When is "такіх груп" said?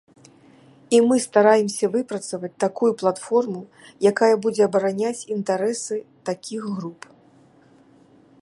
6.31-7.01